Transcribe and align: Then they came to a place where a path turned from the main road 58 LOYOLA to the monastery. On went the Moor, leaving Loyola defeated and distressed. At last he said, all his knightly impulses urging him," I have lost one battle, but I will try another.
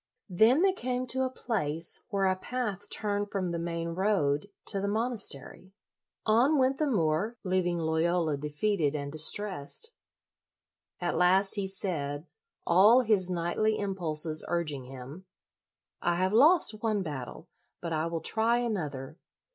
Then 0.31 0.63
they 0.63 0.73
came 0.73 1.05
to 1.05 1.21
a 1.21 1.29
place 1.29 2.05
where 2.09 2.25
a 2.25 2.35
path 2.35 2.89
turned 2.89 3.29
from 3.29 3.51
the 3.51 3.59
main 3.59 3.89
road 3.89 4.41
58 4.41 4.49
LOYOLA 4.49 4.61
to 4.71 4.81
the 4.81 4.87
monastery. 4.87 5.73
On 6.25 6.57
went 6.57 6.79
the 6.79 6.87
Moor, 6.87 7.37
leaving 7.43 7.77
Loyola 7.77 8.35
defeated 8.35 8.95
and 8.95 9.11
distressed. 9.11 9.93
At 10.99 11.15
last 11.17 11.53
he 11.53 11.67
said, 11.67 12.25
all 12.65 13.01
his 13.01 13.29
knightly 13.29 13.77
impulses 13.77 14.43
urging 14.47 14.85
him," 14.85 15.25
I 16.11 16.15
have 16.15 16.33
lost 16.33 16.81
one 16.81 17.03
battle, 17.03 17.47
but 17.79 17.93
I 17.93 18.07
will 18.07 18.21
try 18.21 18.57
another. 18.57 19.19